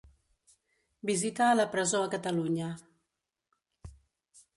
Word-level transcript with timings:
Visita 1.09 1.49
a 1.49 1.57
la 1.59 1.65
presó 1.75 2.01
a 2.05 2.07
Catalunya. 2.13 2.71